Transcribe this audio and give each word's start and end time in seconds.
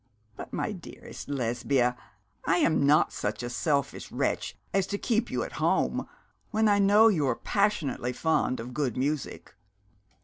'But, 0.35 0.51
my 0.51 0.71
dearest 0.71 1.29
Lesbia, 1.29 1.95
I 2.43 2.57
am 2.57 2.87
not 2.87 3.13
such 3.13 3.43
a 3.43 3.51
selfish 3.51 4.11
wretch 4.11 4.57
as 4.73 4.87
to 4.87 4.97
keep 4.97 5.29
you 5.29 5.43
at 5.43 5.51
home, 5.61 6.07
when 6.49 6.67
I 6.67 6.79
know 6.79 7.07
you 7.07 7.27
are 7.27 7.35
passionately 7.35 8.11
fond 8.11 8.59
of 8.59 8.73
good 8.73 8.97
music. 8.97 9.53